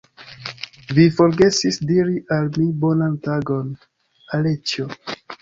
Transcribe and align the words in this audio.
Vi 0.99 1.03
forgesis 1.17 1.77
diri 1.91 2.15
al 2.39 2.49
mi 2.57 2.65
bonan 2.87 3.15
tagon, 3.29 3.71
Aleĉjo! 4.41 4.91